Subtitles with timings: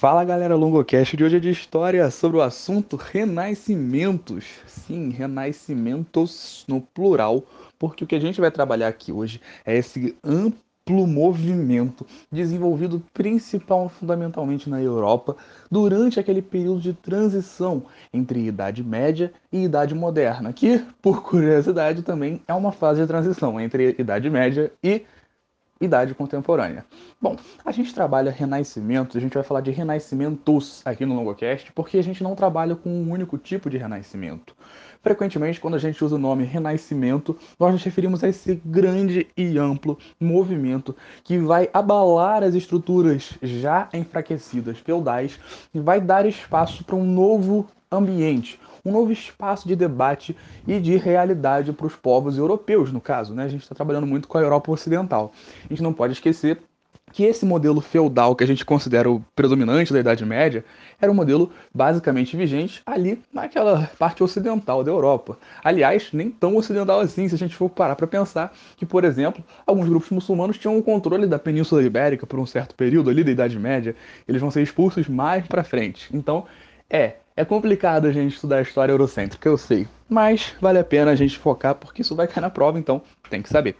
[0.00, 4.46] Fala galera, Longocast de hoje é de história sobre o assunto renascimentos.
[4.66, 7.44] Sim, renascimentos no plural,
[7.78, 13.92] porque o que a gente vai trabalhar aqui hoje é esse amplo movimento desenvolvido principalmente
[13.92, 15.36] fundamentalmente na Europa
[15.70, 22.40] durante aquele período de transição entre Idade Média e Idade Moderna, que, por curiosidade, também
[22.48, 25.19] é uma fase de transição entre Idade Média e idade
[26.14, 26.84] contemporânea.
[27.20, 31.96] Bom, a gente trabalha renascimento, a gente vai falar de renascimentos aqui no Longocast, porque
[31.96, 34.54] a gente não trabalha com um único tipo de renascimento.
[35.02, 39.56] Frequentemente, quando a gente usa o nome renascimento, nós nos referimos a esse grande e
[39.56, 45.40] amplo movimento que vai abalar as estruturas já enfraquecidas feudais
[45.72, 50.96] e vai dar espaço para um novo ambiente, um novo espaço de debate e de
[50.96, 53.34] realidade para os povos europeus, no caso.
[53.34, 53.44] Né?
[53.44, 55.32] A gente está trabalhando muito com a Europa Ocidental.
[55.64, 56.58] A gente não pode esquecer
[57.12, 60.64] que esse modelo feudal que a gente considera o predominante da Idade Média
[61.00, 65.38] era um modelo basicamente vigente ali naquela parte ocidental da Europa.
[65.62, 69.42] Aliás, nem tão ocidental assim, se a gente for parar para pensar que, por exemplo,
[69.66, 73.30] alguns grupos muçulmanos tinham o controle da Península Ibérica por um certo período ali da
[73.30, 73.94] Idade Média,
[74.28, 76.08] eles vão ser expulsos mais para frente.
[76.12, 76.46] Então,
[76.88, 79.88] é, é complicado a gente estudar a história eurocêntrica, eu sei.
[80.06, 83.40] Mas vale a pena a gente focar porque isso vai cair na prova, então tem
[83.40, 83.76] que saber.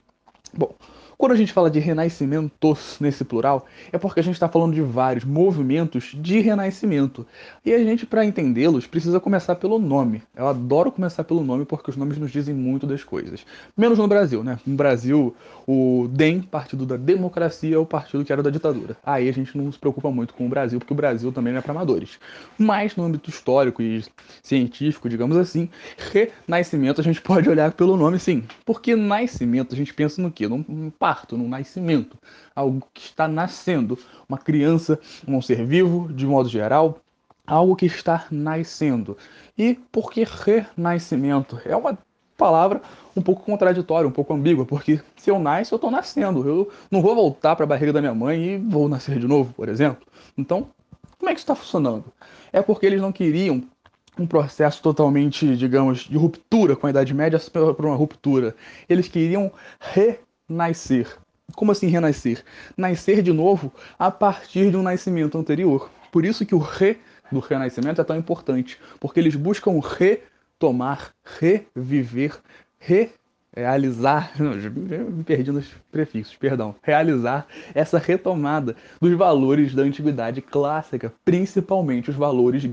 [0.55, 0.75] Bom,
[1.21, 4.81] quando a gente fala de renascimentos nesse plural, é porque a gente está falando de
[4.81, 7.27] vários movimentos de renascimento.
[7.63, 10.23] E a gente, para entendê-los, precisa começar pelo nome.
[10.35, 13.45] Eu adoro começar pelo nome porque os nomes nos dizem muito das coisas.
[13.77, 14.59] Menos no Brasil, né?
[14.67, 18.97] No Brasil, o DEM, Partido da Democracia, é o partido que era da ditadura.
[19.05, 21.59] Aí a gente não se preocupa muito com o Brasil, porque o Brasil também não
[21.59, 22.19] é para amadores.
[22.57, 24.03] Mas no âmbito histórico e
[24.43, 28.43] científico, digamos assim, renascimento a gente pode olhar pelo nome sim.
[28.65, 30.49] Porque nascimento a gente pensa no quê?
[30.49, 32.17] Num parto, num nascimento,
[32.55, 37.01] algo que está nascendo, uma criança, um ser vivo, de modo geral,
[37.45, 39.19] algo que está nascendo.
[39.59, 41.61] E por que renascimento?
[41.65, 41.99] É uma
[42.37, 42.81] palavra
[43.17, 46.49] um pouco contraditória, um pouco ambígua, porque se eu nasço, eu estou nascendo.
[46.49, 49.53] Eu não vou voltar para a barriga da minha mãe e vou nascer de novo,
[49.53, 50.07] por exemplo.
[50.39, 50.69] Então,
[51.19, 52.05] como é que isso está funcionando?
[52.53, 53.65] É porque eles não queriam
[54.17, 58.55] um processo totalmente, digamos, de ruptura com a Idade Média para uma ruptura.
[58.89, 61.07] Eles queriam re nascer.
[61.55, 62.45] Como assim renascer?
[62.77, 65.91] Nascer de novo a partir de um nascimento anterior.
[66.13, 66.99] Por isso que o re
[67.31, 72.37] do renascimento é tão importante, porque eles buscam retomar, reviver,
[72.79, 73.11] re
[73.55, 81.13] realizar, não, me perdi nos prefixos, perdão, realizar essa retomada dos valores da antiguidade clássica,
[81.25, 82.65] principalmente os valores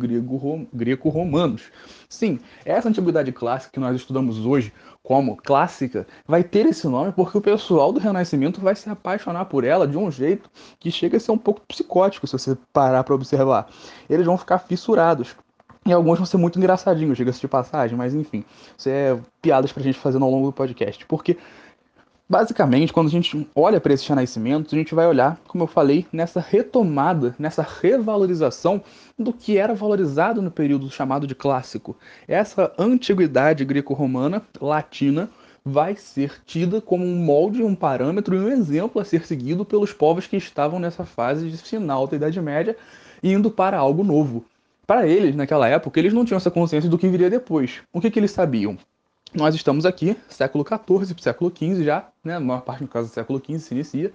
[0.73, 1.63] greco-romanos.
[2.09, 4.71] Sim, essa antiguidade clássica que nós estudamos hoje
[5.03, 9.63] como clássica vai ter esse nome porque o pessoal do Renascimento vai se apaixonar por
[9.63, 10.49] ela de um jeito
[10.79, 13.69] que chega a ser um pouco psicótico se você parar para observar.
[14.09, 15.35] Eles vão ficar fissurados
[15.87, 18.43] e alguns vão ser muito engraçadinhos, diga-se de passagem, mas enfim,
[18.77, 21.05] isso é piadas pra gente fazer ao longo do podcast.
[21.05, 21.37] Porque,
[22.29, 26.05] basicamente, quando a gente olha para esses renascimentos, a gente vai olhar, como eu falei,
[26.11, 28.83] nessa retomada, nessa revalorização
[29.17, 31.95] do que era valorizado no período chamado de clássico.
[32.27, 35.29] Essa antiguidade greco-romana, latina,
[35.63, 39.93] vai ser tida como um molde, um parâmetro e um exemplo a ser seguido pelos
[39.93, 42.75] povos que estavam nessa fase de final da Idade Média,
[43.23, 44.45] indo para algo novo.
[44.87, 47.81] Para eles, naquela época, eles não tinham essa consciência do que viria depois.
[47.91, 48.77] O que, que eles sabiam?
[49.33, 52.37] Nós estamos aqui, século XIV, século XV já, né?
[52.37, 54.13] a maior parte, no caso, do século XV se inicia,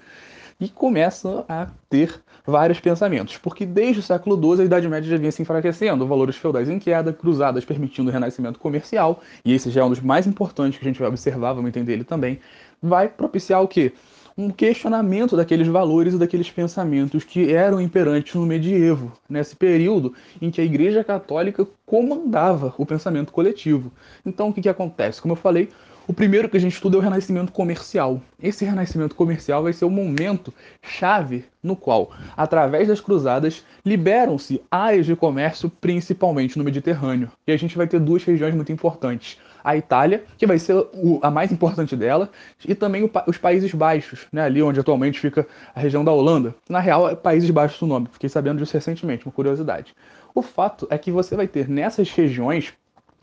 [0.59, 5.19] e começa a ter vários pensamentos, porque desde o século XII a Idade Média já
[5.19, 9.83] vinha se enfraquecendo, valores feudais em queda, cruzadas permitindo o renascimento comercial, e esse já
[9.83, 12.41] é um dos mais importantes que a gente vai observar, vamos entender ele também,
[12.81, 13.93] vai propiciar o quê?
[14.37, 20.51] Um questionamento daqueles valores e daqueles pensamentos que eram imperantes no medievo, nesse período em
[20.51, 23.93] que a Igreja Católica comandava o pensamento coletivo.
[24.25, 25.21] Então, o que, que acontece?
[25.21, 25.69] Como eu falei,
[26.07, 28.21] o primeiro que a gente estuda é o renascimento comercial.
[28.43, 35.07] Esse renascimento comercial vai ser o momento chave no qual, através das cruzadas, liberam-se áreas
[35.07, 37.31] de comércio, principalmente no Mediterrâneo.
[37.47, 41.19] E a gente vai ter duas regiões muito importantes: a Itália, que vai ser o,
[41.23, 42.31] a mais importante dela,
[42.67, 46.55] e também o, os Países Baixos, né, ali onde atualmente fica a região da Holanda.
[46.69, 49.95] Na real, é Países Baixos o nome, fiquei sabendo disso recentemente, uma curiosidade.
[50.35, 52.73] O fato é que você vai ter nessas regiões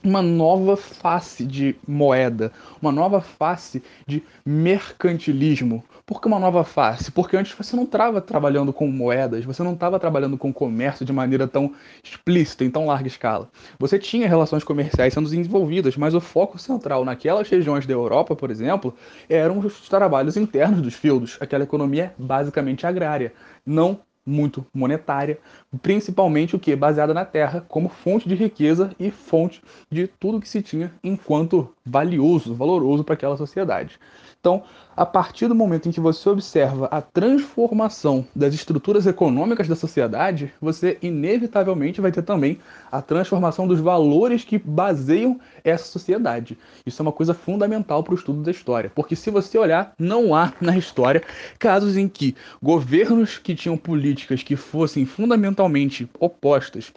[0.03, 2.51] uma nova face de moeda,
[2.81, 5.83] uma nova face de mercantilismo.
[6.05, 7.11] Por que uma nova face?
[7.11, 11.13] Porque antes você não estava trabalhando com moedas, você não estava trabalhando com comércio de
[11.13, 11.73] maneira tão
[12.03, 13.49] explícita, em tão larga escala.
[13.77, 18.49] Você tinha relações comerciais sendo desenvolvidas, mas o foco central naquelas regiões da Europa, por
[18.49, 18.95] exemplo,
[19.29, 23.33] eram os trabalhos internos dos feudos, aquela economia basicamente agrária,
[23.65, 23.99] não
[24.29, 25.39] muito monetária,
[25.81, 29.61] principalmente o que baseada na terra como fonte de riqueza e fonte
[29.91, 33.99] de tudo que se tinha enquanto valioso, valoroso para aquela sociedade.
[34.39, 34.63] Então,
[34.95, 40.53] a partir do momento em que você observa a transformação das estruturas econômicas da sociedade,
[40.61, 42.59] você inevitavelmente vai ter também
[42.91, 46.57] a transformação dos valores que baseiam essa sociedade.
[46.85, 50.35] Isso é uma coisa fundamental para o estudo da história, porque se você olhar, não
[50.35, 51.23] há na história
[51.57, 56.91] casos em que governos que tinham políticas que fossem fundamentalmente opostas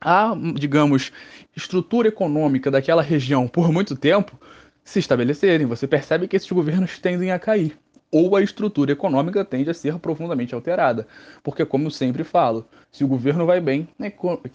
[0.00, 1.12] à, digamos,
[1.54, 4.38] estrutura econômica daquela região por muito tempo
[4.84, 5.66] se estabelecerem.
[5.66, 7.76] Você percebe que esses governos tendem a cair.
[8.10, 11.06] Ou a estrutura econômica tende a ser profundamente alterada.
[11.42, 13.88] Porque, como eu sempre falo, se o governo vai bem,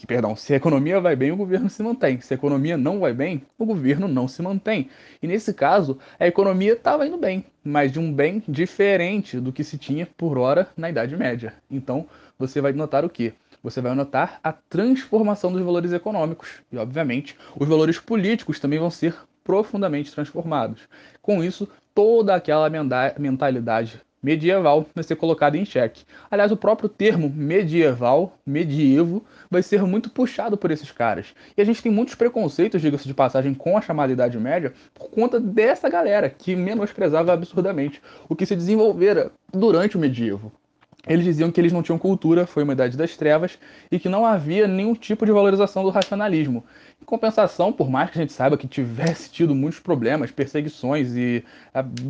[0.07, 2.19] perdão, se a economia vai bem, o governo se mantém.
[2.21, 4.89] Se a economia não vai bem, o governo não se mantém.
[5.21, 9.63] E nesse caso, a economia estava indo bem, mas de um bem diferente do que
[9.63, 11.53] se tinha por hora na Idade Média.
[11.69, 12.07] Então,
[12.39, 13.33] você vai notar o quê?
[13.63, 16.61] você vai notar a transformação dos valores econômicos.
[16.71, 20.87] E, obviamente, os valores políticos também vão ser profundamente transformados.
[21.21, 22.69] Com isso, toda aquela
[23.17, 26.03] mentalidade medieval vai ser colocada em xeque.
[26.29, 31.33] Aliás, o próprio termo medieval, medievo, vai ser muito puxado por esses caras.
[31.57, 35.09] E a gente tem muitos preconceitos, diga-se de passagem, com a chamada Idade Média, por
[35.09, 40.51] conta dessa galera que menosprezava absurdamente o que se desenvolvera durante o medievo.
[41.07, 43.57] Eles diziam que eles não tinham cultura, foi uma idade das trevas,
[43.91, 46.63] e que não havia nenhum tipo de valorização do racionalismo.
[47.01, 51.43] Em compensação, por mais que a gente saiba que tivesse tido muitos problemas, perseguições e,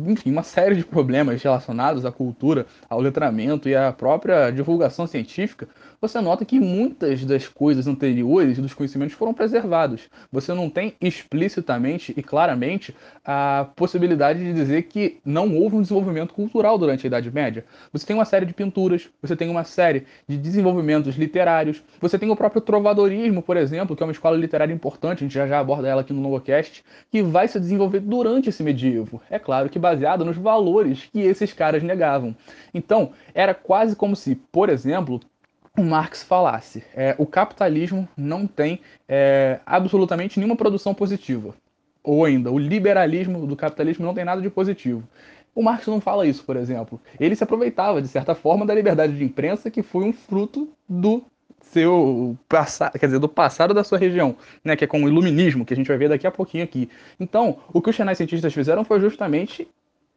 [0.06, 5.66] enfim, uma série de problemas relacionados à cultura, ao letramento e à própria divulgação científica,
[6.00, 10.10] você nota que muitas das coisas anteriores dos conhecimentos foram preservados.
[10.30, 16.34] Você não tem explicitamente e claramente a possibilidade de dizer que não houve um desenvolvimento
[16.34, 17.64] cultural durante a Idade Média.
[17.92, 22.30] Você tem uma série de pinturas, você tem uma série de desenvolvimentos literários, você tem
[22.30, 25.60] o próprio trovadorismo, por exemplo, que é uma escola literária importante, a gente já já
[25.60, 29.22] aborda ela aqui no Novocast, que vai se desenvolver durante esse medievo.
[29.30, 32.34] É claro que baseado nos valores que esses caras negavam.
[32.74, 35.20] Então, era quase como se, por exemplo,
[35.78, 41.54] o Marx falasse: é, o capitalismo não tem é, absolutamente nenhuma produção positiva.
[42.02, 45.04] Ou ainda, o liberalismo do capitalismo não tem nada de positivo.
[45.54, 47.00] O Marx não fala isso, por exemplo.
[47.20, 51.22] Ele se aproveitava, de certa forma, da liberdade de imprensa, que foi um fruto do
[51.72, 55.64] seu passado, quer dizer, do passado da sua região, né, que é com o iluminismo,
[55.64, 56.88] que a gente vai ver daqui a pouquinho aqui.
[57.18, 59.66] Então, o que os cientistas fizeram foi justamente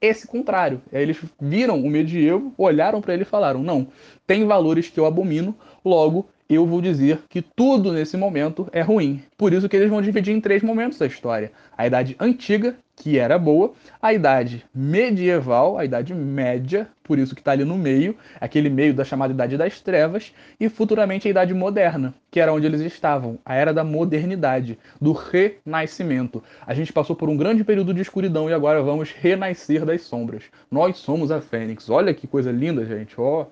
[0.01, 0.81] esse contrário.
[0.91, 3.87] Eles viram o medievo, olharam para ele e falaram: não,
[4.27, 9.23] tem valores que eu abomino, logo eu vou dizer que tudo nesse momento é ruim.
[9.35, 13.19] Por isso que eles vão dividir em três momentos da história: a Idade Antiga, que
[13.19, 18.15] era boa, a idade medieval, a idade média, por isso que está ali no meio,
[18.39, 22.65] aquele meio da chamada idade das trevas, e futuramente a idade moderna, que era onde
[22.65, 26.43] eles estavam, a era da modernidade, do renascimento.
[26.65, 30.43] A gente passou por um grande período de escuridão e agora vamos renascer das sombras.
[30.71, 31.89] Nós somos a Fênix.
[31.89, 33.13] Olha que coisa linda, gente.
[33.19, 33.47] Ó, oh,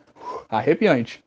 [0.50, 1.23] arrepiante.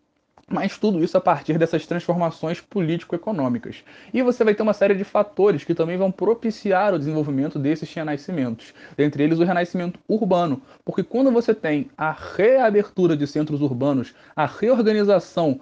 [0.48, 3.82] Mas tudo isso a partir dessas transformações político-econômicas.
[4.14, 7.93] E você vai ter uma série de fatores que também vão propiciar o desenvolvimento desses
[7.93, 14.14] renascimentos, dentre eles o renascimento urbano, porque quando você tem a reabertura de centros urbanos,
[14.37, 15.60] a reorganização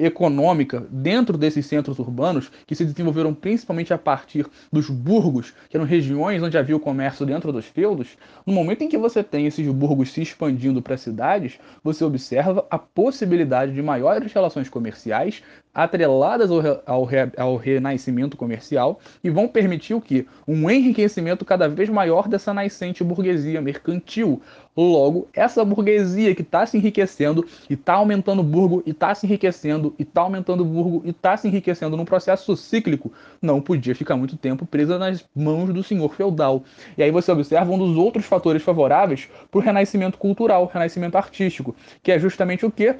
[0.00, 5.86] econômica dentro desses centros urbanos, que se desenvolveram principalmente a partir dos burgos, que eram
[5.86, 8.16] regiões onde havia o comércio dentro dos feudos,
[8.46, 12.78] no momento em que você tem esses burgos se expandindo para cidades, você observa a
[12.78, 15.42] possibilidade de maiores relações comerciais
[15.72, 20.26] atreladas ao, ao, ao renascimento comercial e vão permitir o que?
[20.46, 24.42] Um enriquecimento cada vez maior dessa nascente burguesia mercantil,
[24.76, 29.26] Logo, essa burguesia que está se enriquecendo e está aumentando o burgo e está se
[29.26, 33.12] enriquecendo e está aumentando o burgo e está se enriquecendo num processo cíclico,
[33.42, 36.62] não podia ficar muito tempo presa nas mãos do senhor feudal.
[36.96, 41.74] E aí você observa um dos outros fatores favoráveis para o renascimento cultural, renascimento artístico,
[42.02, 42.94] que é justamente o que?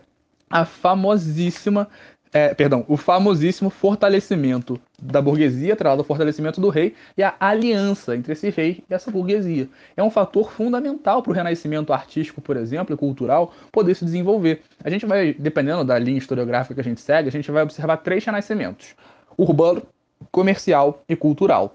[0.51, 1.89] A famosíssima
[2.33, 8.15] é, perdão, o famosíssimo fortalecimento da burguesia, atrelado ao fortalecimento do rei, e a aliança
[8.15, 9.69] entre esse rei e essa burguesia.
[9.97, 14.63] É um fator fundamental para o renascimento artístico, por exemplo, e cultural, poder se desenvolver.
[14.85, 17.97] A gente vai, dependendo da linha historiográfica que a gente segue, a gente vai observar
[17.97, 18.95] três renascimentos:
[19.37, 19.83] urbano,
[20.31, 21.75] comercial e cultural.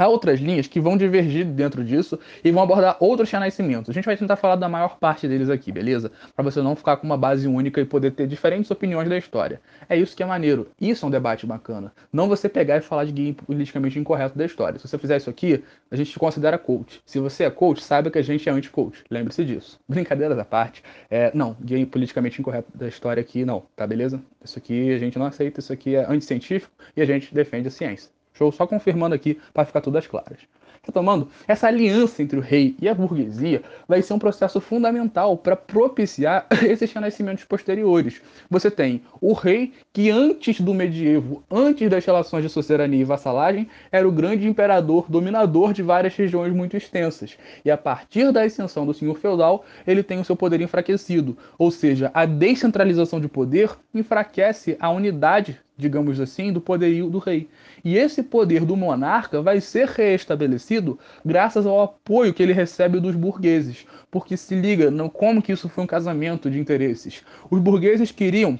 [0.00, 3.90] Há outras linhas que vão divergir dentro disso e vão abordar outros renascimentos.
[3.90, 6.10] A gente vai tentar falar da maior parte deles aqui, beleza?
[6.34, 9.60] Para você não ficar com uma base única e poder ter diferentes opiniões da história.
[9.90, 10.70] É isso que é maneiro.
[10.80, 11.92] Isso é um debate bacana.
[12.10, 14.78] Não você pegar e falar de game politicamente incorreto da história.
[14.78, 17.02] Se você fizer isso aqui, a gente te considera coach.
[17.04, 19.04] Se você é coach, saiba que a gente é anti-coach.
[19.10, 19.78] Lembre-se disso.
[19.86, 20.82] Brincadeiras à parte.
[21.10, 24.18] É, não, game politicamente incorreto da história aqui não, tá beleza?
[24.42, 27.70] Isso aqui a gente não aceita, isso aqui é anticientífico e a gente defende a
[27.70, 28.10] ciência.
[28.40, 28.50] Show?
[28.50, 30.38] Só confirmando aqui para ficar todas claras.
[30.82, 35.54] Retomando, essa aliança entre o rei e a burguesia vai ser um processo fundamental para
[35.54, 38.22] propiciar esses renascimentos posteriores.
[38.48, 43.68] Você tem o rei que antes do medievo, antes das relações de sucerania e vassalagem,
[43.92, 47.36] era o grande imperador dominador de várias regiões muito extensas.
[47.62, 51.70] E a partir da ascensão do senhor feudal, ele tem o seu poder enfraquecido, ou
[51.70, 57.48] seja, a descentralização de poder enfraquece a unidade digamos assim, do poderio do rei.
[57.84, 63.16] E esse poder do monarca vai ser reestabelecido graças ao apoio que ele recebe dos
[63.16, 63.86] burgueses.
[64.10, 67.22] Porque se liga, não, como que isso foi um casamento de interesses.
[67.50, 68.58] Os burgueses queriam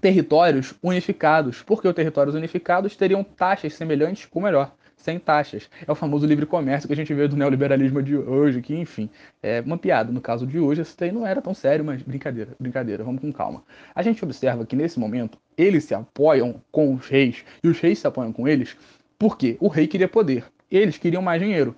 [0.00, 4.72] territórios unificados, porque os territórios unificados teriam taxas semelhantes ou melhor
[5.06, 5.70] sem taxas.
[5.86, 9.08] É o famoso livre comércio que a gente vê do neoliberalismo de hoje, que, enfim,
[9.40, 10.10] é uma piada.
[10.10, 13.62] No caso de hoje, daí não era tão sério, mas brincadeira, brincadeira, vamos com calma.
[13.94, 18.00] A gente observa que nesse momento eles se apoiam com os reis e os reis
[18.00, 18.76] se apoiam com eles
[19.16, 20.44] porque o rei queria poder.
[20.68, 21.76] Eles queriam mais dinheiro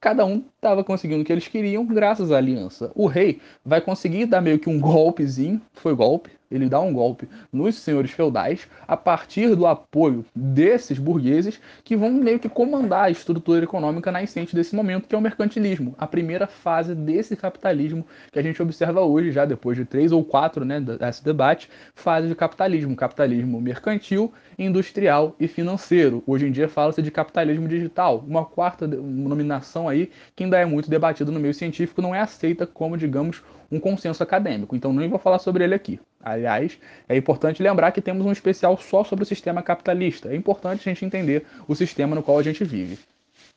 [0.00, 2.90] cada um estava conseguindo o que eles queriam graças à aliança.
[2.94, 7.28] O rei vai conseguir dar meio que um golpezinho, foi golpe, ele dá um golpe
[7.52, 13.10] nos senhores feudais a partir do apoio desses burgueses que vão meio que comandar a
[13.10, 18.38] estrutura econômica nascente desse momento, que é o mercantilismo, a primeira fase desse capitalismo que
[18.38, 22.34] a gente observa hoje, já depois de três ou quatro, né, desse debate, fases de
[22.34, 26.22] capitalismo, capitalismo mercantil, industrial e financeiro.
[26.26, 30.90] Hoje em dia fala-se de capitalismo digital, uma quarta nominação aí que ainda é muito
[30.90, 34.74] debatida no meio científico, não é aceita como, digamos, um consenso acadêmico.
[34.74, 36.00] Então nem vou falar sobre ele aqui.
[36.22, 40.28] Aliás, é importante lembrar que temos um especial só sobre o sistema capitalista.
[40.28, 42.98] É importante a gente entender o sistema no qual a gente vive.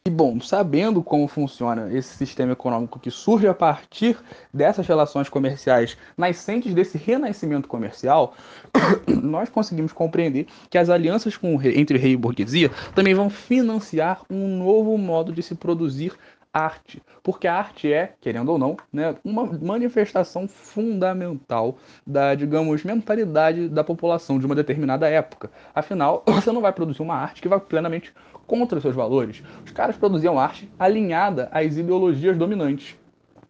[0.05, 4.17] E bom, sabendo como funciona esse sistema econômico que surge a partir
[4.53, 8.35] dessas relações comerciais nascentes desse renascimento comercial,
[9.07, 14.57] nós conseguimos compreender que as alianças com entre rei e burguesia também vão financiar um
[14.57, 16.11] novo modo de se produzir
[16.53, 23.67] arte, porque a arte é, querendo ou não, né, uma manifestação fundamental da, digamos, mentalidade
[23.67, 25.49] da população de uma determinada época.
[25.73, 28.13] Afinal, você não vai produzir uma arte que vai plenamente
[28.45, 29.41] contra seus valores.
[29.65, 32.95] Os caras produziam arte alinhada às ideologias dominantes.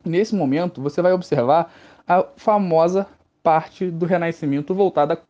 [0.05, 1.73] Nesse momento, você vai observar
[2.07, 3.07] a famosa
[3.41, 5.21] parte do Renascimento voltada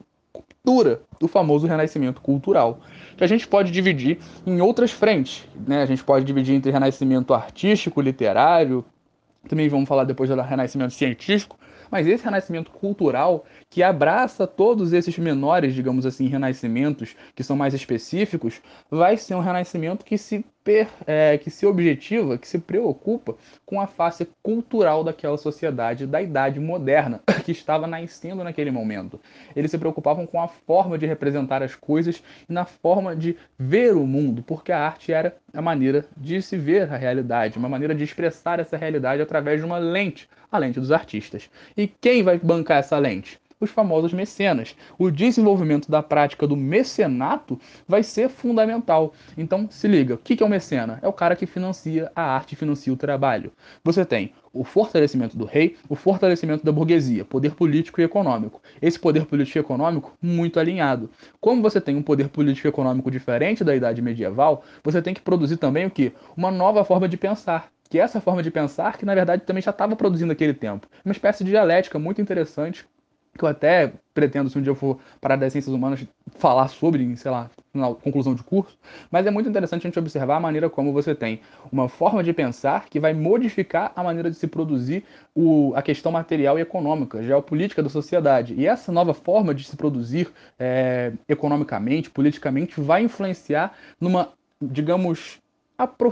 [0.66, 2.80] cultura do famoso renascimento cultural,
[3.18, 5.46] que a gente pode dividir em outras frentes.
[5.68, 5.82] Né?
[5.82, 8.86] A gente pode dividir entre renascimento artístico, literário,
[9.50, 11.60] também vamos falar depois do renascimento científico,
[11.92, 13.44] mas esse renascimento cultural
[13.74, 19.40] que abraça todos esses menores, digamos assim, renascimentos que são mais específicos, vai ser um
[19.40, 25.04] renascimento que se per, é, que se objetiva, que se preocupa com a face cultural
[25.04, 29.20] daquela sociedade da idade moderna que estava nascendo naquele momento.
[29.56, 33.96] Eles se preocupavam com a forma de representar as coisas e na forma de ver
[33.96, 37.96] o mundo, porque a arte era a maneira de se ver a realidade, uma maneira
[37.96, 41.50] de expressar essa realidade através de uma lente, a lente dos artistas.
[41.76, 43.40] E quem vai bancar essa lente?
[43.64, 44.76] Os famosos mecenas.
[44.98, 49.14] O desenvolvimento da prática do mecenato vai ser fundamental.
[49.38, 51.00] Então, se liga, o que é o mecena?
[51.02, 53.52] É o cara que financia a arte, financia o trabalho.
[53.84, 58.62] Você tem o fortalecimento do rei, o fortalecimento da burguesia, poder político e econômico.
[58.82, 61.10] Esse poder político e econômico muito alinhado.
[61.42, 65.22] Como você tem um poder político e econômico diferente da idade medieval, você tem que
[65.22, 66.14] produzir também o que?
[66.38, 69.62] Uma nova forma de pensar que é essa forma de pensar que na verdade também
[69.62, 70.88] já estava produzindo naquele tempo.
[71.06, 72.88] Uma espécie de dialética muito interessante
[73.38, 76.06] que eu até pretendo, se um dia eu for parar das ciências humanas,
[76.38, 78.78] falar sobre, sei lá, na conclusão de curso,
[79.10, 82.32] mas é muito interessante a gente observar a maneira como você tem uma forma de
[82.32, 87.24] pensar que vai modificar a maneira de se produzir o, a questão material e econômica,
[87.24, 88.54] geopolítica da sociedade.
[88.54, 94.30] E essa nova forma de se produzir é, economicamente, politicamente, vai influenciar numa,
[94.62, 95.40] digamos,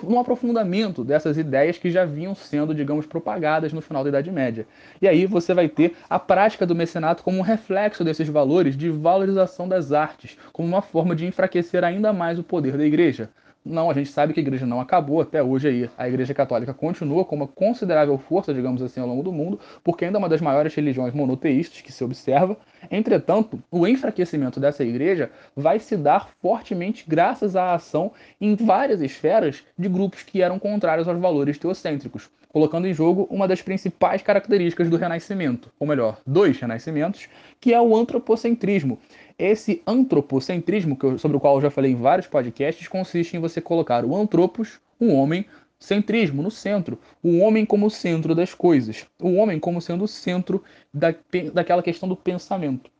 [0.03, 4.65] no aprofundamento dessas ideias que já vinham sendo, digamos, propagadas no final da Idade Média.
[5.01, 8.89] E aí você vai ter a prática do mecenato como um reflexo desses valores de
[8.89, 13.29] valorização das artes, como uma forma de enfraquecer ainda mais o poder da igreja.
[13.63, 15.89] Não, a gente sabe que a igreja não acabou até hoje aí.
[15.95, 20.03] A igreja católica continua com uma considerável força, digamos assim, ao longo do mundo, porque
[20.03, 22.57] ainda é uma das maiores religiões monoteístas que se observa.
[22.89, 29.63] Entretanto, o enfraquecimento dessa igreja vai se dar fortemente graças à ação em várias esferas
[29.77, 34.89] de grupos que eram contrários aos valores teocêntricos, colocando em jogo uma das principais características
[34.89, 38.97] do Renascimento, ou melhor, dois renascimentos, que é o antropocentrismo,
[39.41, 44.05] esse antropocentrismo, sobre o qual eu já falei em vários podcasts, consiste em você colocar
[44.05, 45.45] o antropos, o homem,
[45.79, 50.63] centrismo no centro, o homem como centro das coisas, o homem como sendo o centro
[50.93, 51.13] da,
[51.51, 52.91] daquela questão do pensamento.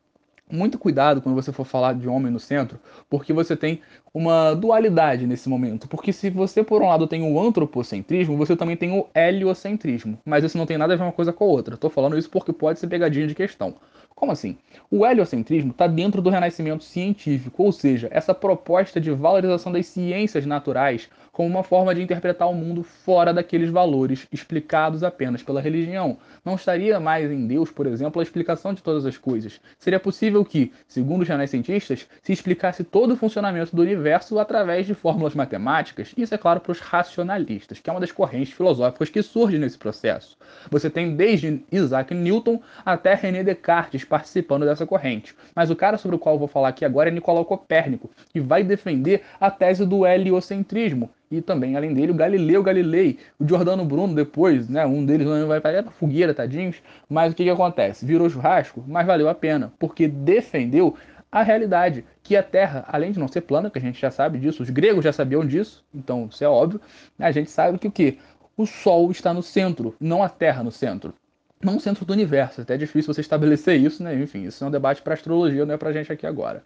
[0.50, 3.80] Muito cuidado quando você for falar de homem no centro, porque você tem
[4.12, 5.88] uma dualidade nesse momento.
[5.88, 10.18] Porque se você, por um lado, tem o antropocentrismo, você também tem o heliocentrismo.
[10.26, 11.76] Mas isso não tem nada a ver uma coisa com a outra.
[11.76, 13.76] Estou falando isso porque pode ser pegadinha de questão.
[14.22, 14.56] Como assim?
[14.88, 20.46] O heliocentrismo está dentro do renascimento científico, ou seja, essa proposta de valorização das ciências
[20.46, 26.18] naturais como uma forma de interpretar o mundo fora daqueles valores explicados apenas pela religião.
[26.44, 29.58] Não estaria mais em Deus, por exemplo, a explicação de todas as coisas.
[29.78, 34.92] Seria possível que, segundo os renascentistas, se explicasse todo o funcionamento do universo através de
[34.92, 36.12] fórmulas matemáticas.
[36.18, 39.78] Isso é claro para os racionalistas, que é uma das correntes filosóficas que surge nesse
[39.78, 40.36] processo.
[40.70, 45.34] Você tem desde Isaac Newton até René Descartes participando dessa corrente.
[45.54, 48.40] Mas o cara sobre o qual eu vou falar aqui agora é Nicolau Copérnico, que
[48.40, 53.86] vai defender a tese do heliocentrismo, e também, além dele, o Galileu Galilei, o Giordano
[53.86, 54.84] Bruno depois, né?
[54.84, 56.76] Um deles vai para fogueira, tadinhos.
[57.08, 58.04] Mas o que, que acontece?
[58.04, 60.94] Virou churrasco, mas valeu a pena, porque defendeu
[61.30, 64.38] a realidade, que a Terra, além de não ser plana, que a gente já sabe
[64.38, 66.78] disso, os gregos já sabiam disso, então isso é óbvio,
[67.18, 68.18] a gente sabe que o que?
[68.54, 71.14] O Sol está no centro, não a Terra no centro.
[71.62, 74.14] Não no centro do universo, até é difícil você estabelecer isso, né?
[74.20, 76.62] Enfim, isso é um debate para astrologia, não é para gente aqui agora.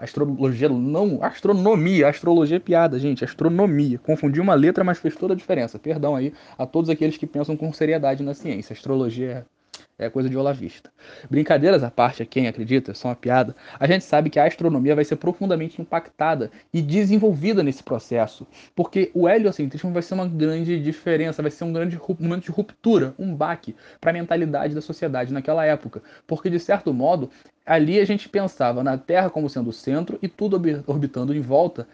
[0.00, 1.22] Astrologia não.
[1.22, 2.08] Astronomia.
[2.08, 3.24] Astrologia é piada, gente.
[3.24, 3.98] Astronomia.
[3.98, 5.78] Confundi uma letra, mas fez toda a diferença.
[5.78, 8.72] Perdão aí a todos aqueles que pensam com seriedade na ciência.
[8.72, 9.59] Astrologia é
[10.00, 10.90] é coisa de olavista.
[11.28, 13.54] Brincadeiras à parte, a quem acredita, são uma piada.
[13.78, 19.10] A gente sabe que a astronomia vai ser profundamente impactada e desenvolvida nesse processo, porque
[19.14, 23.34] o heliocentrismo vai ser uma grande diferença, vai ser um grande momento de ruptura, um
[23.34, 27.30] baque para a mentalidade da sociedade naquela época, porque de certo modo
[27.66, 31.86] ali a gente pensava na Terra como sendo o centro e tudo orbitando em volta.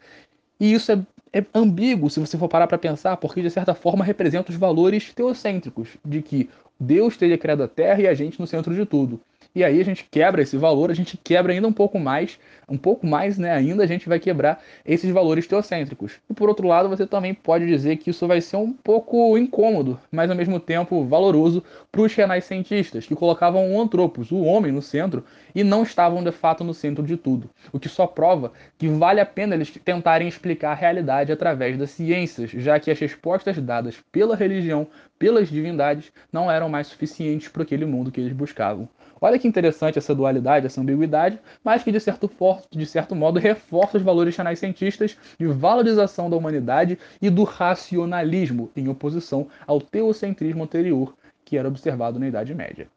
[0.59, 0.99] E isso é,
[1.33, 5.13] é ambíguo se você for parar para pensar, porque de certa forma representa os valores
[5.13, 9.21] teocêntricos, de que Deus teria criado a Terra e a gente no centro de tudo.
[9.57, 12.77] E aí a gente quebra esse valor, a gente quebra ainda um pouco mais, um
[12.77, 13.53] pouco mais, né?
[13.53, 16.21] Ainda a gente vai quebrar esses valores teocêntricos.
[16.29, 19.99] E por outro lado, você também pode dizer que isso vai ser um pouco incômodo,
[20.13, 24.83] mas ao mesmo tempo valoroso para os renascentistas, que colocavam o antropos, o homem, no
[24.83, 27.49] centro e não estavam de fato no centro de tudo.
[27.73, 31.93] O que só prova que vale a pena eles tentarem explicar a realidade através das
[31.93, 34.87] ciências, já que as respostas dadas pela religião,
[35.19, 38.87] pelas divindades, não eram mais suficientes para aquele mundo que eles buscavam.
[39.21, 43.39] Olha que interessante essa dualidade, essa ambiguidade, mas que de certo, for, de certo modo
[43.39, 50.65] reforça os valores renascentistas de valorização da humanidade e do racionalismo, em oposição ao teocentrismo
[50.65, 52.89] anterior que era observado na Idade Média.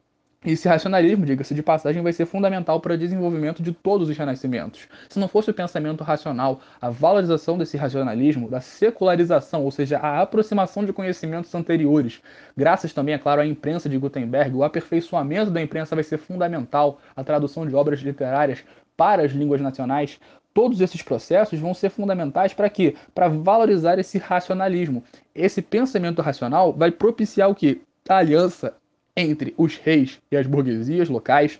[0.45, 4.87] Esse racionalismo, diga-se de passagem, vai ser fundamental para o desenvolvimento de todos os renascimentos.
[5.09, 10.21] Se não fosse o pensamento racional, a valorização desse racionalismo, da secularização, ou seja, a
[10.21, 12.21] aproximação de conhecimentos anteriores,
[12.55, 17.01] graças também, é claro, à imprensa de Gutenberg, o aperfeiçoamento da imprensa vai ser fundamental,
[17.17, 18.63] a tradução de obras literárias
[18.95, 20.21] para as línguas nacionais,
[20.53, 22.95] todos esses processos vão ser fundamentais para quê?
[23.13, 25.03] Para valorizar esse racionalismo.
[25.35, 27.81] Esse pensamento racional vai propiciar o que?
[28.07, 28.73] A aliança
[29.19, 31.59] entre os reis e as burguesias locais,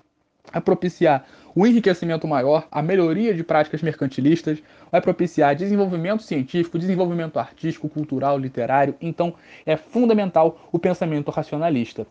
[0.51, 7.37] a propiciar o enriquecimento maior, a melhoria de práticas mercantilistas, vai propiciar desenvolvimento científico, desenvolvimento
[7.37, 8.95] artístico, cultural, literário.
[9.01, 12.07] Então, é fundamental o pensamento racionalista.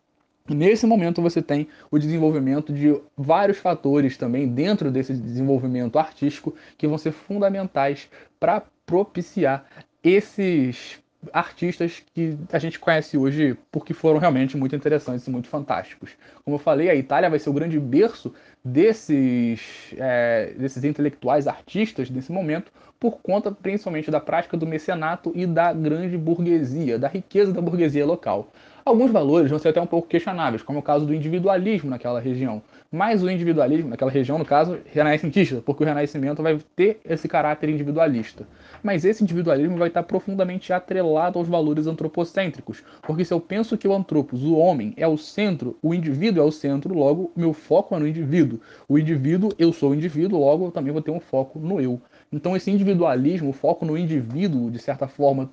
[0.48, 6.86] Nesse momento você tem o desenvolvimento de vários fatores também dentro desse desenvolvimento artístico que
[6.86, 8.08] vão ser fundamentais
[8.40, 9.66] para propiciar
[10.02, 10.98] esses
[11.32, 16.12] artistas que a gente conhece hoje porque foram realmente muito interessantes e muito fantásticos.
[16.44, 18.32] Como eu falei, a Itália vai ser o grande berço
[18.64, 19.60] desses,
[19.96, 25.72] é, desses intelectuais artistas nesse momento, por conta principalmente da prática do mecenato e da
[25.72, 28.52] grande burguesia, da riqueza da burguesia local.
[28.88, 32.62] Alguns valores vão ser até um pouco questionáveis, como o caso do individualismo naquela região.
[32.90, 37.68] Mas o individualismo, naquela região, no caso, renascentista, porque o renascimento vai ter esse caráter
[37.68, 38.48] individualista.
[38.82, 43.86] Mas esse individualismo vai estar profundamente atrelado aos valores antropocêntricos, porque se eu penso que
[43.86, 47.94] o antropos, o homem, é o centro, o indivíduo é o centro, logo meu foco
[47.94, 48.58] é no indivíduo.
[48.88, 52.00] O indivíduo, eu sou o indivíduo, logo eu também vou ter um foco no eu.
[52.32, 55.50] Então esse individualismo, o foco no indivíduo, de certa forma,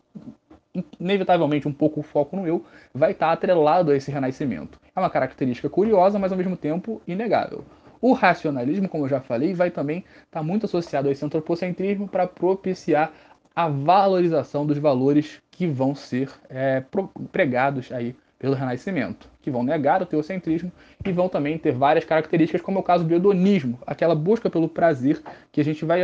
[0.99, 4.79] inevitavelmente um pouco o foco no eu, vai estar atrelado a esse renascimento.
[4.95, 7.63] É uma característica curiosa, mas ao mesmo tempo inegável.
[8.01, 12.27] O racionalismo, como eu já falei, vai também estar muito associado a esse antropocentrismo para
[12.27, 13.11] propiciar
[13.55, 16.83] a valorização dos valores que vão ser é,
[17.31, 20.71] pregados aí pelo Renascimento, que vão negar o teocentrismo
[21.05, 24.67] e vão também ter várias características, como é o caso do hedonismo, aquela busca pelo
[24.67, 26.01] prazer que a gente vai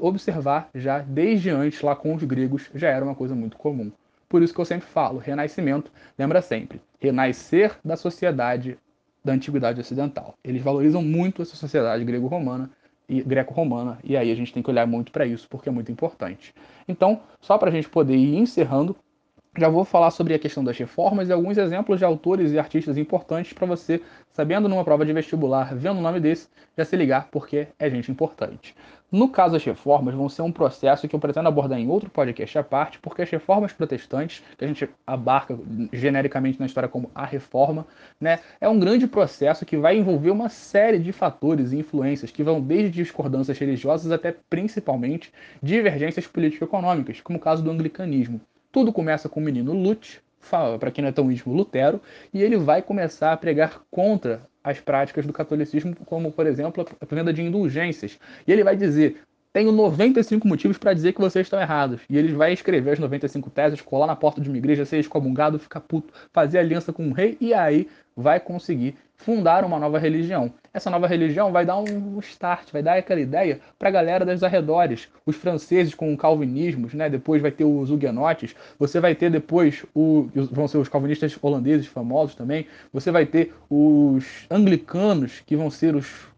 [0.00, 3.92] observar já desde antes, lá com os gregos, já era uma coisa muito comum.
[4.28, 8.78] Por isso que eu sempre falo, renascimento, lembra sempre, renascer da sociedade
[9.24, 10.34] da antiguidade ocidental.
[10.44, 12.70] Eles valorizam muito essa sociedade grego-romana
[13.08, 15.90] e greco-romana, e aí a gente tem que olhar muito para isso, porque é muito
[15.90, 16.54] importante.
[16.86, 18.94] Então, só para a gente poder ir encerrando,
[19.56, 22.98] já vou falar sobre a questão das reformas e alguns exemplos de autores e artistas
[22.98, 24.00] importantes para você,
[24.32, 28.10] sabendo numa prova de vestibular, vendo o nome desse, já se ligar porque é gente
[28.10, 28.74] importante.
[29.12, 32.58] No caso das reformas, vão ser um processo que eu pretendo abordar em outro podcast
[32.58, 35.56] à parte, porque as reformas protestantes, que a gente abarca
[35.92, 37.86] genericamente na história como a reforma,
[38.20, 42.42] né, é um grande processo que vai envolver uma série de fatores e influências que
[42.42, 48.40] vão desde discordâncias religiosas até principalmente divergências político-econômicas, como o caso do anglicanismo.
[48.74, 50.20] Tudo começa com o menino Lute,
[50.80, 52.00] para quem não é tão íntimo, Lutero,
[52.32, 57.14] e ele vai começar a pregar contra as práticas do catolicismo, como, por exemplo, a
[57.14, 58.18] venda de indulgências.
[58.44, 59.18] E ele vai dizer:
[59.52, 62.00] tenho 95 motivos para dizer que vocês estão errados.
[62.10, 65.56] E ele vai escrever as 95 teses, colar na porta de uma igreja, ser excomungado,
[65.56, 70.52] ficar puto, fazer aliança com o rei, e aí vai conseguir fundar uma nova religião.
[70.72, 74.42] Essa nova religião vai dar um start, vai dar aquela ideia para a galera dos
[74.42, 75.08] arredores.
[75.24, 77.08] Os franceses com o calvinismo, né?
[77.08, 81.86] depois vai ter os huguenotes, você vai ter depois, o, vão ser os calvinistas holandeses
[81.86, 86.33] famosos também, você vai ter os anglicanos, que vão ser os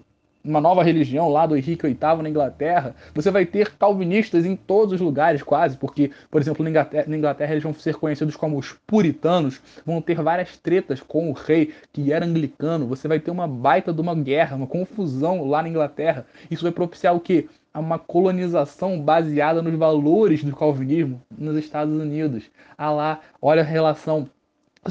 [0.47, 4.95] uma nova religião lá do Henrique VIII na Inglaterra, você vai ter calvinistas em todos
[4.95, 8.57] os lugares, quase, porque, por exemplo, na Inglaterra, na Inglaterra, eles vão ser conhecidos como
[8.57, 13.31] os puritanos, vão ter várias tretas com o rei, que era anglicano, você vai ter
[13.31, 16.27] uma baita de uma guerra, uma confusão lá na Inglaterra.
[16.51, 17.49] Isso vai propiciar o quê?
[17.75, 22.45] Uma colonização baseada nos valores do calvinismo nos Estados Unidos.
[22.79, 24.29] Ah lá, olha a relação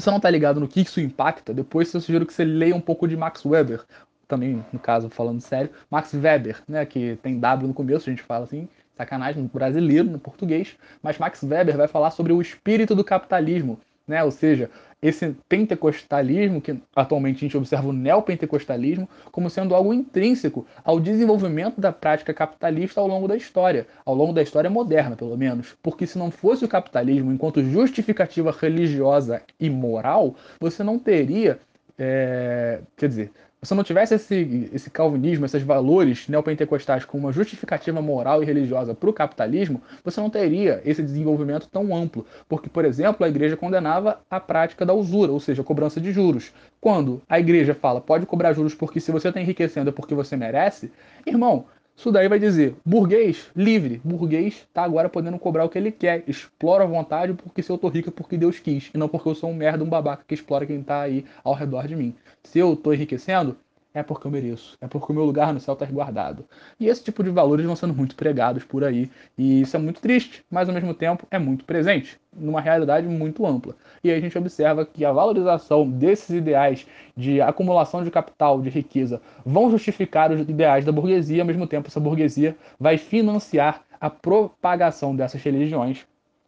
[0.00, 2.80] você não está ligado no que isso impacta, depois eu sugiro que você leia um
[2.80, 3.82] pouco de Max Weber,
[4.28, 8.22] também, no caso, falando sério, Max Weber, né, que tem W no começo, a gente
[8.22, 12.94] fala assim, sacanagem, no brasileiro, no português, mas Max Weber vai falar sobre o espírito
[12.94, 14.70] do capitalismo, né, ou seja,
[15.02, 21.80] esse pentecostalismo, que atualmente a gente observa o neopentecostalismo, como sendo algo intrínseco ao desenvolvimento
[21.80, 25.76] da prática capitalista ao longo da história, ao longo da história moderna, pelo menos.
[25.82, 31.60] Porque se não fosse o capitalismo enquanto justificativa religiosa e moral, você não teria.
[31.98, 33.32] É, quer dizer,
[33.66, 38.94] se não tivesse esse, esse calvinismo, esses valores neopentecostais com uma justificativa moral e religiosa
[38.94, 42.24] para o capitalismo, você não teria esse desenvolvimento tão amplo.
[42.48, 46.12] Porque, por exemplo, a igreja condenava a prática da usura, ou seja, a cobrança de
[46.12, 46.52] juros.
[46.80, 50.36] Quando a igreja fala pode cobrar juros porque se você está enriquecendo é porque você
[50.36, 50.92] merece,
[51.26, 55.90] irmão, isso daí vai dizer, burguês, livre, burguês está agora podendo cobrar o que ele
[55.90, 59.08] quer, explora à vontade porque se eu tô rico é porque Deus quis, e não
[59.08, 61.96] porque eu sou um merda, um babaca que explora quem está aí ao redor de
[61.96, 62.14] mim.
[62.44, 63.56] Se eu tô enriquecendo,
[63.96, 66.44] é porque eu mereço, é porque o meu lugar no céu está guardado.
[66.78, 70.02] E esse tipo de valores vão sendo muito pregados por aí, e isso é muito
[70.02, 73.74] triste, mas ao mesmo tempo é muito presente, numa realidade muito ampla.
[74.04, 78.68] E aí a gente observa que a valorização desses ideais de acumulação de capital, de
[78.68, 84.10] riqueza, vão justificar os ideais da burguesia, ao mesmo tempo essa burguesia vai financiar a
[84.10, 86.06] propagação dessas religiões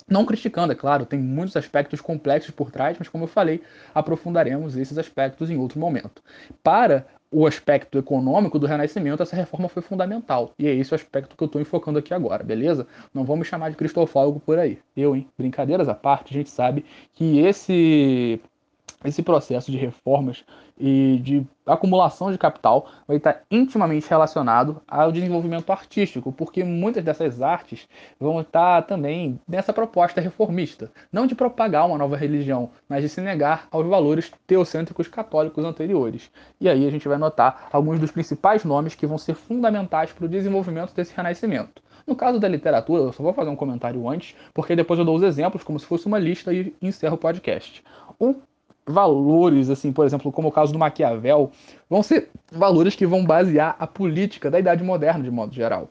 [0.09, 3.63] não criticando, é claro, tem muitos aspectos complexos por trás, mas como eu falei,
[3.95, 6.23] aprofundaremos esses aspectos em outro momento.
[6.63, 10.53] Para o aspecto econômico do Renascimento, essa reforma foi fundamental.
[10.59, 12.87] E é esse o aspecto que eu estou enfocando aqui agora, beleza?
[13.13, 14.79] Não vamos chamar de cristofólogo por aí.
[14.97, 15.29] Eu, hein?
[15.37, 18.41] Brincadeiras à parte, a gente sabe que esse
[19.05, 20.45] esse processo de reformas
[20.79, 27.43] e de acumulação de capital vai estar intimamente relacionado ao desenvolvimento artístico, porque muitas dessas
[27.43, 33.09] artes vão estar também nessa proposta reformista, não de propagar uma nova religião, mas de
[33.09, 36.31] se negar aos valores teocêntricos católicos anteriores.
[36.61, 40.25] E aí a gente vai notar alguns dos principais nomes que vão ser fundamentais para
[40.25, 41.83] o desenvolvimento desse renascimento.
[42.07, 45.17] No caso da literatura, eu só vou fazer um comentário antes, porque depois eu dou
[45.17, 47.85] os exemplos como se fosse uma lista e encerro o podcast.
[48.19, 48.35] Um
[48.89, 51.51] valores, assim, por exemplo, como o caso do Maquiavel,
[51.89, 55.91] vão ser valores que vão basear a política da Idade Moderna, de modo geral.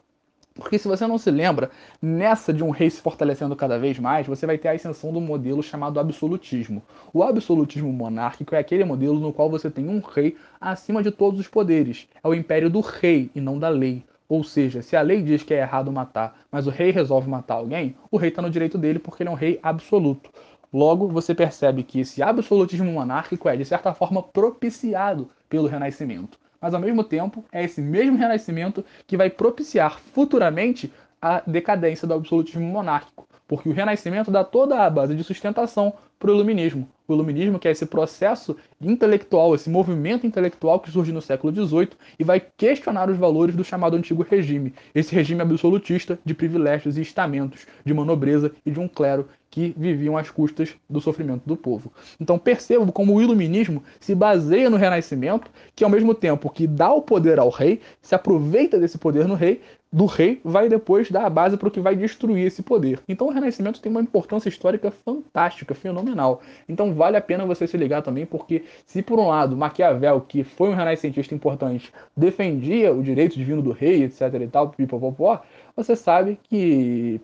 [0.58, 1.70] Porque se você não se lembra,
[2.02, 5.20] nessa de um rei se fortalecendo cada vez mais, você vai ter a ascensão do
[5.20, 6.82] modelo chamado absolutismo.
[7.14, 11.38] O absolutismo monárquico é aquele modelo no qual você tem um rei acima de todos
[11.38, 12.08] os poderes.
[12.24, 14.02] É o império do rei e não da lei.
[14.28, 17.54] Ou seja, se a lei diz que é errado matar, mas o rei resolve matar
[17.54, 20.28] alguém, o rei está no direito dele porque ele é um rei absoluto.
[20.72, 26.38] Logo, você percebe que esse absolutismo monárquico é, de certa forma, propiciado pelo Renascimento.
[26.60, 32.14] Mas, ao mesmo tempo, é esse mesmo Renascimento que vai propiciar futuramente a decadência do
[32.14, 36.88] absolutismo monárquico, porque o Renascimento dá toda a base de sustentação para o Iluminismo.
[37.06, 41.90] O Iluminismo, que é esse processo intelectual, esse movimento intelectual que surge no século XVIII
[42.18, 47.00] e vai questionar os valores do chamado Antigo Regime, esse regime absolutista de privilégios e
[47.00, 51.56] estamentos, de uma nobreza e de um clero que viviam às custas do sofrimento do
[51.56, 51.90] povo.
[52.20, 56.92] Então percebo como o iluminismo se baseia no renascimento, que ao mesmo tempo que dá
[56.92, 61.24] o poder ao rei, se aproveita desse poder no rei, do rei vai depois dar
[61.24, 63.00] a base para o que vai destruir esse poder.
[63.08, 66.42] Então o Renascimento tem uma importância histórica fantástica, fenomenal.
[66.68, 70.44] Então vale a pena você se ligar também, porque se por um lado Maquiavel, que
[70.44, 75.42] foi um renascentista importante, defendia o direito divino do rei, etc e tal, pipopopó,
[75.74, 77.20] você sabe que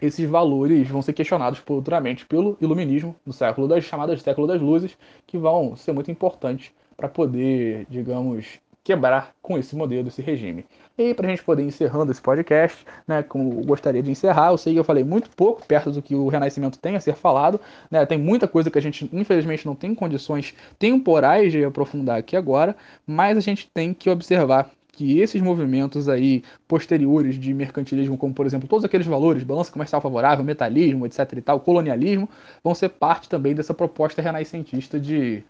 [0.00, 4.96] esses valores vão ser questionados futuramente pelo iluminismo no século das chamadas século das luzes,
[5.26, 10.64] que vão ser muito importantes para poder, digamos, quebrar com esse modelo, esse regime.
[10.98, 14.58] E para a gente poder encerrando esse podcast, né, como eu gostaria de encerrar, eu
[14.58, 17.60] sei que eu falei muito pouco perto do que o Renascimento tem a ser falado,
[17.88, 22.36] né, tem muita coisa que a gente infelizmente não tem condições temporais de aprofundar aqui
[22.36, 28.34] agora, mas a gente tem que observar que esses movimentos aí posteriores de mercantilismo, como
[28.34, 32.28] por exemplo todos aqueles valores, balança comercial favorável, metalismo, etc e tal, colonialismo,
[32.64, 35.44] vão ser parte também dessa proposta renascentista de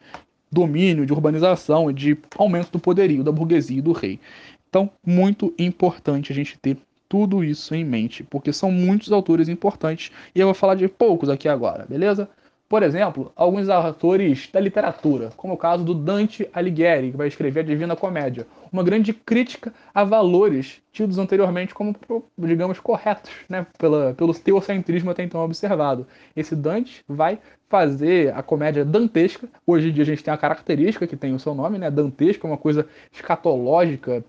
[0.53, 4.21] domínio, de urbanização de aumento do poderio da burguesia e do rei.
[4.69, 6.77] Então, muito importante a gente ter
[7.09, 11.31] tudo isso em mente, porque são muitos autores importantes e eu vou falar de poucos
[11.31, 12.29] aqui agora, beleza?
[12.69, 17.61] Por exemplo, alguns autores da literatura, como o caso do Dante Alighieri, que vai escrever
[17.61, 21.97] a Divina Comédia, uma grande crítica a valores tidos anteriormente como,
[22.37, 26.07] digamos, corretos, né, pela, pelo teocentrismo até então observado.
[26.37, 27.39] Esse Dante vai
[27.71, 29.49] fazer a comédia dantesca.
[29.67, 32.47] Hoje em dia a gente tem a característica que tem o seu nome, né, dantesca,
[32.47, 34.23] uma coisa escatológica,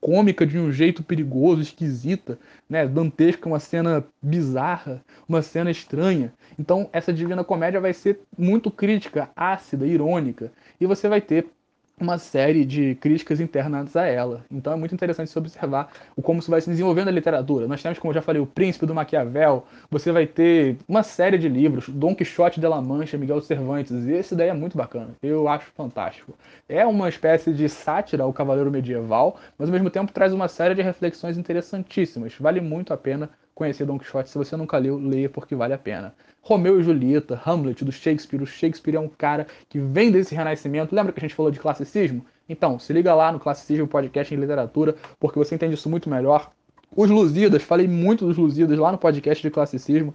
[0.00, 2.86] cômica de um jeito perigoso, esquisita, né?
[2.86, 6.32] Dantesca, uma cena bizarra, uma cena estranha.
[6.58, 10.52] Então, essa Divina Comédia vai ser muito crítica, ácida, irônica.
[10.80, 11.46] E você vai ter
[12.00, 14.44] uma série de críticas internas a ela.
[14.50, 17.68] Então é muito interessante se observar o como isso vai se desenvolvendo a literatura.
[17.68, 21.38] Nós temos, como eu já falei, o Príncipe do Maquiavel, você vai ter uma série
[21.38, 25.10] de livros, Dom Quixote de la Mancha, Miguel Cervantes, e esse daí é muito bacana.
[25.22, 26.34] Eu acho fantástico.
[26.68, 30.74] É uma espécie de sátira ao cavaleiro medieval, mas ao mesmo tempo traz uma série
[30.74, 32.34] de reflexões interessantíssimas.
[32.38, 34.30] Vale muito a pena conhecer Don Quixote.
[34.30, 36.14] Se você nunca leu, leia porque vale a pena.
[36.40, 38.42] Romeu e Julieta, Hamlet, do Shakespeare.
[38.42, 40.94] O Shakespeare é um cara que vem desse renascimento.
[40.94, 42.24] Lembra que a gente falou de classicismo?
[42.48, 46.50] Então, se liga lá no Classicismo Podcast em Literatura, porque você entende isso muito melhor.
[46.94, 50.12] Os Lusíadas, falei muito dos Lusíadas lá no podcast de classicismo,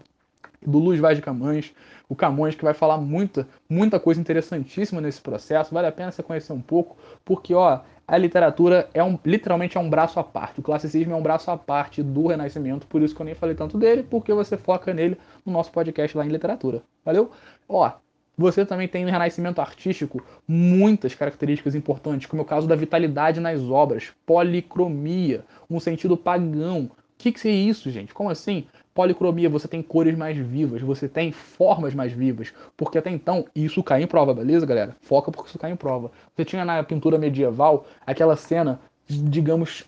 [0.65, 1.73] do Luiz Vaz de Camões,
[2.09, 5.73] o Camões que vai falar muita, muita coisa interessantíssima nesse processo.
[5.73, 9.79] Vale a pena você conhecer um pouco, porque ó, a literatura é um, literalmente é
[9.79, 10.59] um braço à parte.
[10.59, 13.55] O classicismo é um braço à parte do Renascimento, por isso que eu nem falei
[13.55, 16.81] tanto dele, porque você foca nele no nosso podcast lá em literatura.
[17.03, 17.31] Valeu?
[17.67, 17.91] Ó,
[18.37, 23.39] você também tem no Renascimento artístico muitas características importantes, como é o caso da vitalidade
[23.39, 26.83] nas obras, policromia, um sentido pagão.
[26.83, 28.13] O que, que é isso, gente?
[28.13, 28.67] Como assim?
[28.97, 33.83] Policromia, você tem cores mais vivas, você tem formas mais vivas, porque até então isso
[33.83, 34.97] cai em prova, beleza, galera?
[35.03, 36.11] Foca porque isso cai em prova.
[36.35, 39.85] Você tinha na pintura medieval aquela cena, digamos,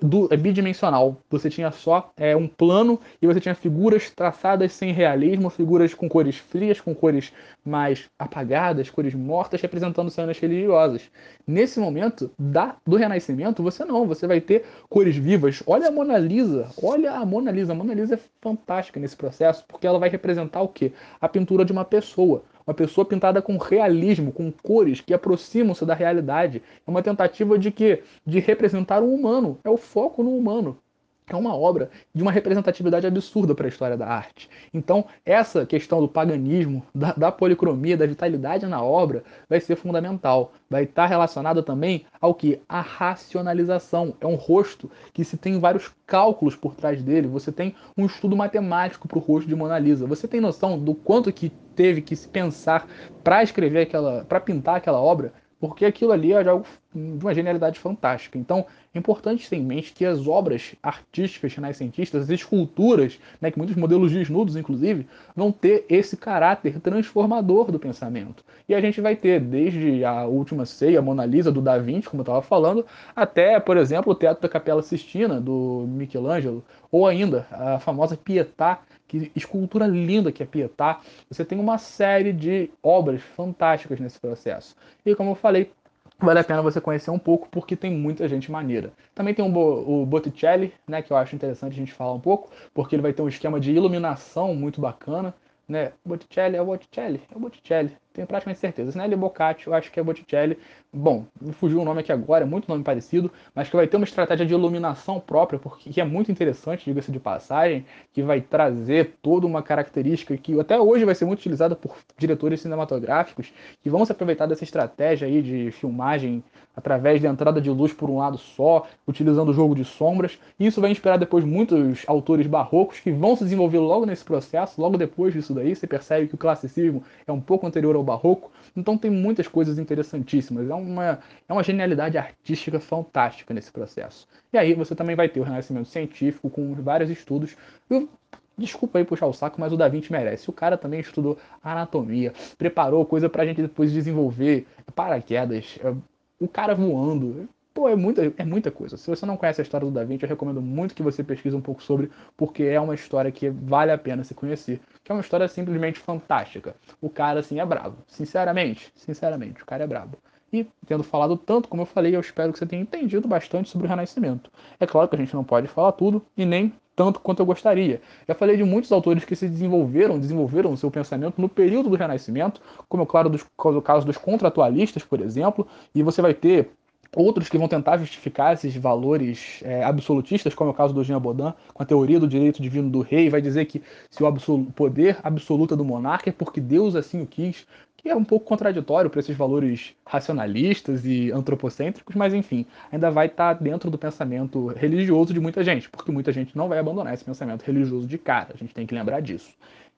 [0.00, 1.16] do, é bidimensional.
[1.28, 6.08] Você tinha só é, um plano e você tinha figuras traçadas sem realismo, figuras com
[6.08, 7.32] cores frias, com cores
[7.64, 11.02] mais apagadas, cores mortas, representando cenas religiosas.
[11.46, 15.62] Nesse momento da, do Renascimento, você não, você vai ter cores vivas.
[15.66, 17.72] Olha a Mona Lisa, olha a Mona Lisa.
[17.72, 20.92] A Mona Lisa é fantástica nesse processo, porque ela vai representar o quê?
[21.20, 25.94] A pintura de uma pessoa uma pessoa pintada com realismo, com cores que aproximam-se da
[25.94, 26.62] realidade.
[26.86, 30.78] É uma tentativa de que de representar o humano, é o foco no humano
[31.26, 34.50] é uma obra de uma representatividade absurda para a história da arte.
[34.72, 40.52] Então, essa questão do paganismo, da, da, policromia, da vitalidade na obra, vai ser fundamental.
[40.68, 42.60] Vai estar relacionada também ao que?
[42.68, 44.14] A racionalização.
[44.20, 47.26] É um rosto que se tem vários cálculos por trás dele.
[47.28, 50.06] Você tem um estudo matemático para o rosto de Mona Lisa.
[50.06, 52.86] Você tem noção do quanto que teve que se pensar
[53.22, 55.32] para escrever aquela, para pintar aquela obra?
[55.66, 58.36] Porque aquilo ali é algo de uma genialidade fantástica.
[58.38, 63.56] Então, é importante ter em mente que as obras artísticas renascentistas, as esculturas, né, que
[63.56, 68.44] muitos modelos desnudos, inclusive, vão ter esse caráter transformador do pensamento.
[68.68, 72.10] E a gente vai ter desde a última ceia, a Mona Lisa, do Da Vinci,
[72.10, 72.84] como eu estava falando,
[73.16, 76.62] até, por exemplo, o Teatro da Capela Sistina, do Michelangelo,
[76.94, 78.78] ou ainda a famosa Pietà,
[79.08, 81.00] que escultura linda que é Pietà.
[81.28, 84.76] Você tem uma série de obras fantásticas nesse processo.
[85.04, 85.72] E como eu falei,
[86.20, 88.92] vale a pena você conhecer um pouco, porque tem muita gente maneira.
[89.12, 92.94] Também tem o Botticelli, né, que eu acho interessante a gente falar um pouco, porque
[92.94, 95.34] ele vai ter um esquema de iluminação muito bacana,
[95.68, 95.90] né?
[96.04, 99.16] Botticelli é o Botticelli, é o Botticelli tenho praticamente certeza.
[99.16, 100.56] Bocati, eu acho que é Botticelli.
[100.92, 104.04] Bom, fugiu o nome aqui agora, é muito nome parecido, mas que vai ter uma
[104.04, 109.16] estratégia de iluminação própria, porque que é muito interessante, diga-se de passagem, que vai trazer
[109.20, 114.04] toda uma característica que até hoje vai ser muito utilizada por diretores cinematográficos, que vão
[114.04, 116.44] se aproveitar dessa estratégia aí de filmagem
[116.76, 120.38] através da entrada de luz por um lado só, utilizando o jogo de sombras.
[120.58, 124.80] E isso vai inspirar depois muitos autores barrocos que vão se desenvolver logo nesse processo,
[124.80, 125.74] logo depois disso daí.
[125.74, 129.78] Você percebe que o classicismo é um pouco anterior ao barroco, então tem muitas coisas
[129.78, 130.68] interessantíssimas.
[130.68, 134.26] É uma, é uma genialidade artística fantástica nesse processo.
[134.52, 137.56] E aí você também vai ter o renascimento científico com vários estudos.
[137.88, 138.08] Eu,
[138.56, 140.48] desculpa aí puxar o saco, mas o Da Vinci merece.
[140.48, 145.94] O cara também estudou anatomia, preparou coisa pra gente depois desenvolver paraquedas, é,
[146.40, 147.48] o cara voando.
[147.74, 148.96] Pô, é muita, é muita coisa.
[148.96, 151.56] Se você não conhece a história do Da Vinci, eu recomendo muito que você pesquise
[151.56, 154.80] um pouco sobre, porque é uma história que vale a pena se conhecer.
[155.02, 156.76] Que é uma história simplesmente fantástica.
[157.00, 157.96] O cara, assim, é brabo.
[158.06, 160.16] Sinceramente, sinceramente, o cara é brabo.
[160.52, 163.88] E, tendo falado tanto, como eu falei, eu espero que você tenha entendido bastante sobre
[163.88, 164.52] o Renascimento.
[164.78, 168.00] É claro que a gente não pode falar tudo, e nem tanto quanto eu gostaria.
[168.28, 171.96] Já falei de muitos autores que se desenvolveram, desenvolveram o seu pensamento no período do
[171.96, 176.70] Renascimento, como é claro dos, o caso dos contratualistas, por exemplo, e você vai ter
[177.16, 181.20] outros que vão tentar justificar esses valores é, absolutistas, como é o caso do Jean
[181.20, 184.64] Baudin, com a teoria do direito divino do rei, vai dizer que se o absol
[184.74, 188.44] poder absoluto é do monarca é porque Deus assim o quis, que é um pouco
[188.44, 193.96] contraditório para esses valores racionalistas e antropocêntricos, mas enfim, ainda vai estar tá dentro do
[193.96, 198.18] pensamento religioso de muita gente, porque muita gente não vai abandonar esse pensamento religioso de
[198.18, 199.50] cara, a gente tem que lembrar disso.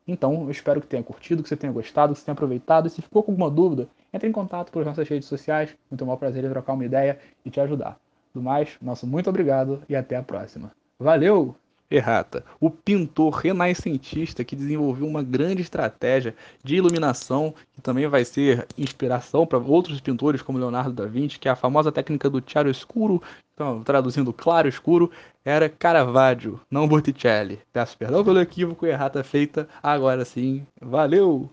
[0.06, 2.86] Então, eu espero que tenha curtido, que você tenha gostado, que você tenha aproveitado.
[2.86, 5.74] E se ficou com alguma dúvida, entre em contato pelas nossas redes sociais.
[5.90, 7.98] Muito maior prazer em trocar uma ideia e te ajudar.
[8.32, 10.70] Do mais, nosso muito obrigado e até a próxima.
[10.98, 11.65] Valeu!
[11.90, 18.66] Errata, o pintor renascentista que desenvolveu uma grande estratégia de iluminação, que também vai ser
[18.76, 22.68] inspiração para outros pintores como Leonardo da Vinci, que é a famosa técnica do chiaro
[22.68, 23.22] escuro,
[23.54, 25.10] então, traduzindo claro escuro,
[25.44, 27.60] era Caravaggio, não Botticelli.
[27.72, 29.66] Peço perdão pelo equívoco errata feita.
[29.82, 31.48] Agora sim, valeu!